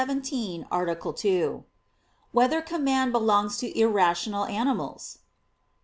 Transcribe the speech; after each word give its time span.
17, 0.03 0.65
Art. 0.71 1.15
2] 1.17 1.63
Whether 2.31 2.59
Command 2.59 3.11
Belongs 3.11 3.57
to 3.59 3.67
Irrational 3.79 4.45
Animals? 4.45 5.19